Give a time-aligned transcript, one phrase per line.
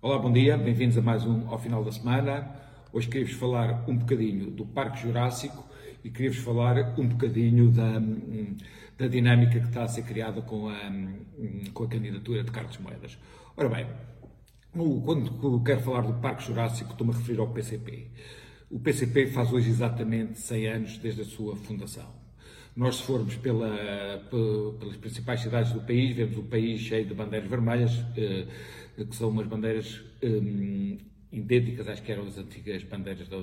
[0.00, 2.48] Olá, bom dia, bem-vindos a mais um ao final da semana.
[2.92, 5.68] Hoje queria-vos falar um bocadinho do Parque Jurássico
[6.04, 8.00] e queria-vos falar um bocadinho da,
[8.96, 10.78] da dinâmica que está a ser criada com a,
[11.74, 13.18] com a candidatura de Carlos Moedas.
[13.56, 13.88] Ora bem,
[15.04, 18.06] quando quero falar do Parque Jurássico, estou-me a referir ao PCP.
[18.70, 22.06] O PCP faz hoje exatamente 100 anos desde a sua fundação.
[22.76, 23.76] Nós, se formos pela,
[24.30, 28.46] pelas principais cidades do país, vemos o país cheio de bandeiras vermelhas, eh,
[29.04, 30.98] que são umas bandeiras um,
[31.30, 33.36] idênticas às que eram as antigas bandeiras da,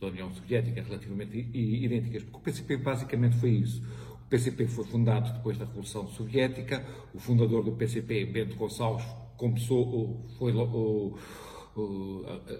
[0.00, 3.82] da, União Soviética, relativamente idênticas, porque o PCP basicamente foi isso.
[4.26, 9.04] O PCP foi fundado depois da Revolução Soviética, o fundador do PCP, Bento Gonçalves,
[9.36, 10.52] começou, foi,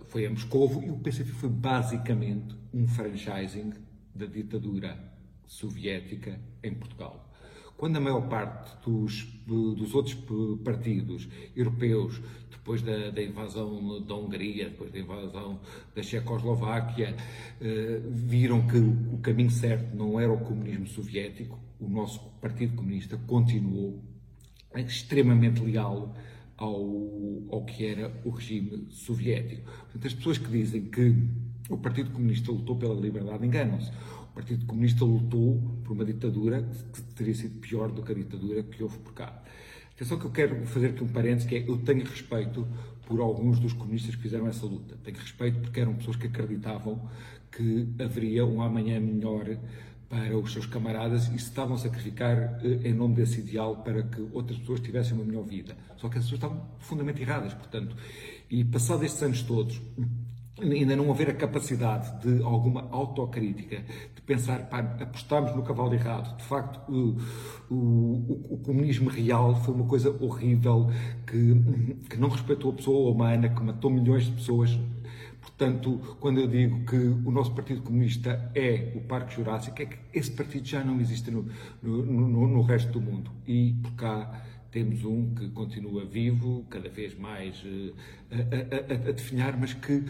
[0.09, 3.73] foi a Moscovo, e o PCP foi basicamente um franchising
[4.15, 4.99] da ditadura
[5.47, 7.34] soviética em Portugal.
[7.77, 10.17] Quando a maior parte dos, dos outros
[10.65, 15.61] partidos europeus, depois da, da, invasão da Hungria, depois da invasão
[15.95, 17.17] da Checoslováquia,
[17.61, 23.19] eh, viram que o caminho certo não era o comunismo soviético, o nosso Partido Comunista
[23.27, 24.03] continuou
[24.75, 26.15] extremamente leal
[26.57, 26.81] ao,
[27.51, 29.71] ao que era o regime soviético.
[29.83, 31.15] Portanto, as pessoas que dizem que
[31.69, 33.91] o Partido Comunista lutou pela liberdade enganam-se.
[34.23, 38.63] O Partido Comunista lutou por uma ditadura que teria sido pior do que a ditadura
[38.63, 39.43] que houve por cá.
[39.95, 42.67] Atenção que eu quero fazer aqui um parênteses, que é, eu tenho respeito
[43.07, 44.97] por alguns dos comunistas que fizeram essa luta.
[45.05, 47.09] Tenho respeito porque eram pessoas que acreditavam
[47.51, 49.57] que haveria um amanhã melhor
[50.09, 54.03] para os seus camaradas e se estavam a sacrificar eh, em nome desse ideal para
[54.03, 55.77] que outras pessoas tivessem uma melhor vida.
[55.97, 57.97] Só que as pessoas estavam profundamente erradas, portanto.
[58.51, 59.81] E passados estes anos todos,
[60.61, 63.83] ainda não haver a capacidade de alguma autocrítica,
[64.15, 66.37] de pensar, pá, apostámos no cavalo errado.
[66.37, 67.19] De facto, o,
[67.73, 70.89] o, o, comunismo real foi uma coisa horrível
[71.27, 74.79] que, que não respeitou a pessoa humana, que matou milhões de pessoas.
[75.41, 79.99] Portanto, quando eu digo que o nosso Partido Comunista é o Parque Jurássico, é que
[80.13, 81.47] esse partido já não existe no,
[81.83, 83.31] no, no, no resto do mundo.
[83.47, 84.43] E por cá
[84.75, 87.63] temos um que continua vivo, cada vez mais
[88.29, 90.03] a, a, a, a definhar, mas que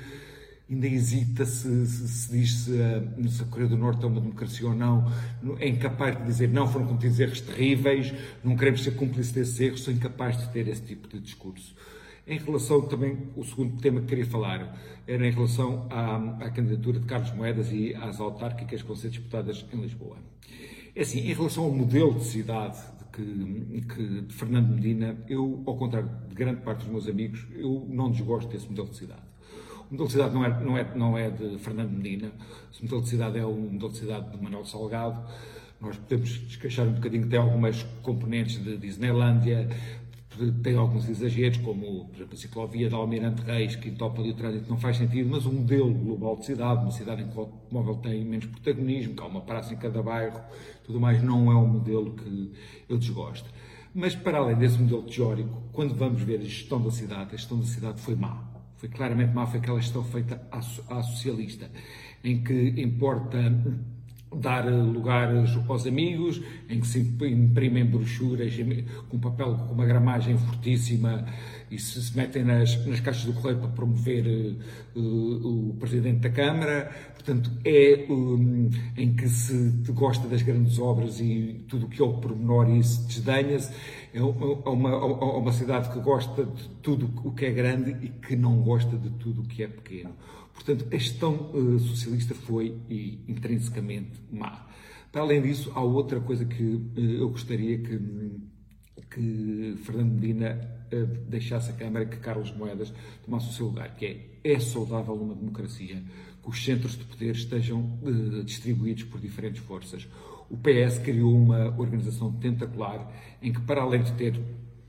[0.71, 4.23] ainda hesita se, se, se diz se a, se a Coreia do Norte é uma
[4.23, 5.13] democracia ou não,
[5.61, 9.83] é incapaz de dizer não, foram cometidos erros terríveis, não queremos ser cúmplices desses erros,
[9.83, 11.77] sou incapaz de ter esse tipo de discurso.
[12.27, 16.99] Em relação também, o segundo tema que queria falar era em relação à, à candidatura
[16.99, 20.17] de Carlos Moedas e às autárquicas que vão ser disputadas em Lisboa.
[20.97, 22.79] É assim, em relação ao modelo de cidade
[23.15, 28.11] que, que, Fernando Medina, eu, ao contrário de grande parte dos meus amigos, eu não
[28.11, 29.23] desgosto desse modelo de cidade.
[29.89, 32.33] O modelo de cidade não é, não é, não é de Fernando Medina,
[32.81, 35.23] o modelo de cidade é um modelo de cidade de Manuel Salgado.
[35.81, 39.69] Nós podemos descaixar um bocadinho, tem algumas componentes de Disneylandia,
[40.63, 44.35] tem alguns exageros, como por exemplo, a ciclovia da Almirante Reis, que entopa ali o
[44.35, 47.41] trânsito, não faz sentido, mas um modelo global de cidade, uma cidade em que o
[47.41, 50.41] automóvel tem menos protagonismo, que há uma praça em cada bairro,
[50.85, 52.53] tudo mais, não é um modelo que
[52.89, 53.49] eu desgosto.
[53.95, 57.59] Mas, para além desse modelo teórico, quando vamos ver a gestão da cidade, a gestão
[57.59, 61.71] da cidade foi má foi claramente má, foi aquela gestão feita à, à socialista,
[62.23, 63.39] em que importa
[64.41, 68.53] dar lugares aos amigos, em que se imprimem brochuras
[69.09, 71.25] com papel com uma gramagem fortíssima
[71.75, 74.57] e se, se metem nas, nas caixas do correio para promover
[74.95, 76.91] uh, o Presidente da Câmara.
[77.15, 82.05] Portanto, é um, em que se gosta das grandes obras e tudo o que é
[82.05, 83.73] o pormenor e isso desdenha-se.
[84.13, 88.37] É uma, é uma cidade que gosta de tudo o que é grande e que
[88.37, 90.15] não gosta de tudo o que é pequeno.
[90.55, 94.67] Portanto, a gestão uh, socialista foi e, intrinsecamente má.
[95.11, 97.99] Para além disso, há outra coisa que uh, eu gostaria que,
[99.11, 100.59] que Fernando Medina
[100.93, 102.93] uh, deixasse a Câmara, que Carlos Moedas
[103.25, 106.03] tomasse o seu lugar, que é, é saudável uma democracia
[106.43, 107.99] que os centros de poder estejam
[108.45, 110.07] distribuídos por diferentes forças.
[110.51, 113.11] O PS criou uma organização tentacular
[113.43, 114.39] em que, para além de ter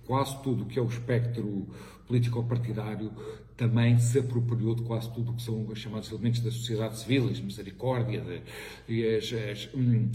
[0.06, 1.68] quase tudo que é o espectro
[2.08, 3.12] político-partidário,
[3.58, 7.40] também se apropriou de quase tudo que são os chamados elementos da sociedade civil, as
[7.40, 8.24] misericórdia
[8.88, 10.12] e as, as, hum,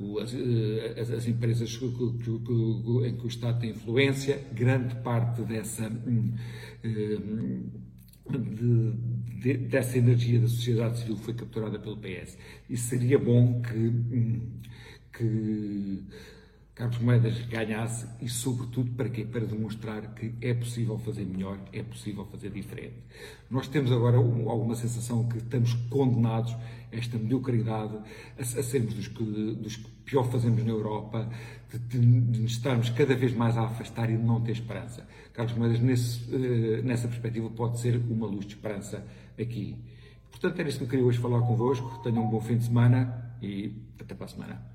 [0.00, 5.42] eh, as, as empresas que, que, que, em que o Estado tem influência, grande parte
[5.42, 5.88] dessa.
[5.88, 6.34] Hum,
[6.84, 7.70] hum,
[8.26, 8.92] de,
[9.42, 12.38] de, dessa energia da sociedade civil foi capturada pelo PS.
[12.70, 14.48] E seria bom que, hum,
[15.12, 16.02] que
[16.74, 19.24] Carlos Moedas ganhasse e, sobretudo, para quê?
[19.24, 22.96] Para demonstrar que é possível fazer melhor, é possível fazer diferente.
[23.48, 26.52] Nós temos agora alguma sensação que estamos condenados
[26.92, 27.96] a esta mediocridade,
[28.36, 31.30] a, a sermos dos que, dos que pior fazemos na Europa,
[31.70, 35.06] de, de, de estarmos cada vez mais a afastar e de não ter esperança.
[35.32, 39.06] Carlos Moedas, nesse, eh, nessa perspectiva, pode ser uma luz de esperança
[39.40, 39.76] aqui.
[40.28, 42.02] Portanto, era isso que eu queria hoje falar convosco.
[42.02, 44.73] Tenham um bom fim de semana e até para a semana.